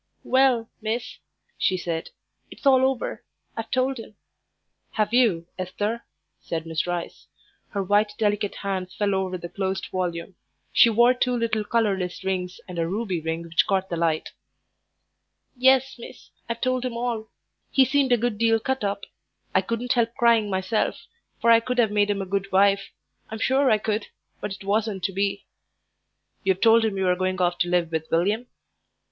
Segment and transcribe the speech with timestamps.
[0.23, 1.19] "Well, miss,"
[1.59, 2.09] she said,
[2.49, 3.23] "it's all over.
[3.55, 4.15] I've told him."
[4.93, 6.05] "Have you, Esther?"
[6.39, 7.27] said Miss Rice.
[7.69, 10.33] Her white, delicate hands fell over the closed volume.
[10.73, 14.29] She wore two little colourless rings and a ruby ring which caught the light.
[15.55, 17.29] "Yes, miss, I've told him all.
[17.69, 19.03] He seemed a good deal cut up.
[19.53, 21.05] I couldn't help crying myself,
[21.39, 22.89] for I could have made him a good wife
[23.29, 24.07] I'm sure I could;
[24.39, 25.45] but it wasn't to be."
[26.43, 28.47] "You've told him you were going off to live with William?"